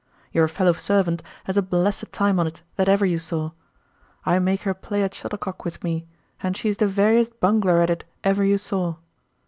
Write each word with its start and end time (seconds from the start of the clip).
Your 0.31 0.47
fellow 0.47 0.73
servant 0.73 1.21
has 1.43 1.57
a 1.57 1.61
blessed 1.61 2.11
time 2.11 2.39
on't 2.39 2.63
that 2.75 2.89
ever 2.89 3.05
you 3.05 3.19
saw. 3.19 3.51
I 4.25 4.39
make 4.39 4.61
her 4.63 4.73
play 4.73 5.03
at 5.03 5.13
shuttlecock 5.13 5.63
with 5.63 5.83
me, 5.83 6.07
and 6.41 6.57
she 6.57 6.69
is 6.69 6.77
the 6.77 6.87
veriest 6.87 7.39
bungler 7.39 7.83
at 7.83 7.91
it 7.91 8.03
ever 8.23 8.43
you 8.43 8.57
saw. 8.57 8.95